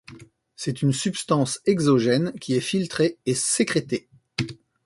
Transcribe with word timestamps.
C'est 0.55 0.81
une 0.81 0.93
substance 0.93 1.61
exogène 1.67 2.33
qui 2.39 2.55
est 2.55 2.59
filtrée 2.59 3.19
et 3.27 3.35
sécrétée. 3.35 4.09